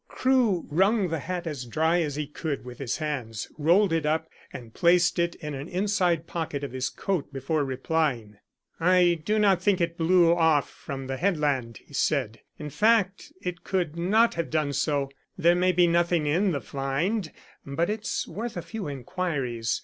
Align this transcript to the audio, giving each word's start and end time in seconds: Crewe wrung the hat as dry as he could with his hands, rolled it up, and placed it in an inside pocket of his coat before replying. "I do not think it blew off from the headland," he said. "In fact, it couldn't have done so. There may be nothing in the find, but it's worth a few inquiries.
Crewe 0.07 0.65
wrung 0.71 1.09
the 1.09 1.19
hat 1.19 1.45
as 1.45 1.63
dry 1.63 2.01
as 2.01 2.15
he 2.15 2.25
could 2.25 2.65
with 2.65 2.79
his 2.79 2.97
hands, 2.97 3.47
rolled 3.59 3.93
it 3.93 4.03
up, 4.03 4.27
and 4.51 4.73
placed 4.73 5.19
it 5.19 5.35
in 5.35 5.53
an 5.53 5.67
inside 5.67 6.25
pocket 6.25 6.63
of 6.63 6.71
his 6.71 6.89
coat 6.89 7.31
before 7.31 7.63
replying. 7.63 8.37
"I 8.79 9.21
do 9.23 9.37
not 9.37 9.61
think 9.61 9.79
it 9.79 9.99
blew 9.99 10.33
off 10.35 10.67
from 10.67 11.05
the 11.05 11.17
headland," 11.17 11.77
he 11.85 11.93
said. 11.93 12.39
"In 12.57 12.71
fact, 12.71 13.31
it 13.43 13.63
couldn't 13.63 14.33
have 14.33 14.49
done 14.49 14.73
so. 14.73 15.11
There 15.37 15.53
may 15.53 15.71
be 15.71 15.85
nothing 15.85 16.25
in 16.25 16.51
the 16.51 16.61
find, 16.61 17.31
but 17.63 17.87
it's 17.87 18.27
worth 18.27 18.57
a 18.57 18.63
few 18.63 18.87
inquiries. 18.89 19.79